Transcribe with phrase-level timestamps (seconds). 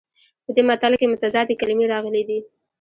[0.45, 2.39] په دې متل کې متضادې کلمې راغلي دي